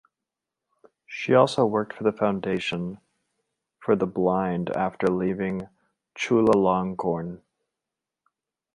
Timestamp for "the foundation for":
2.03-3.95